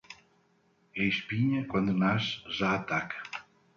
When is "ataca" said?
2.73-3.21